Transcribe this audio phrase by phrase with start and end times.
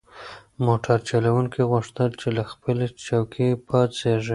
[0.65, 4.29] موټر چلونکي غوښتل چې له خپلې چوکۍ پاڅیږي.